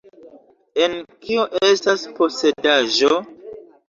[0.85, 0.95] En
[1.25, 3.21] "Kio estas Posedaĵo?